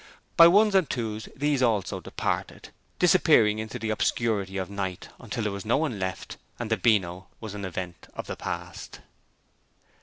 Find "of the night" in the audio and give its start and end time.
4.57-5.09